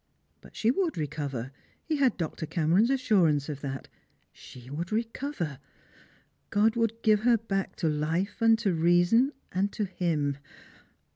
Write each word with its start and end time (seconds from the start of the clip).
But 0.41 0.55
she 0.55 0.71
would 0.71 0.97
recover— 0.97 1.51
he 1.85 1.97
had 1.97 2.17
Dr. 2.17 2.47
Cameron's 2.47 2.89
assurance 2.89 3.49
of 3.49 3.61
that. 3.61 3.87
She 4.33 4.67
would 4.67 4.91
recover. 4.91 5.59
God 6.49 6.75
would 6.75 7.03
give 7.03 7.19
her 7.19 7.37
back 7.37 7.75
to 7.75 7.87
life 7.87 8.41
and 8.41 8.59
reason, 8.65 9.31
and 9.51 9.71
to 9.73 9.85
him. 9.85 10.39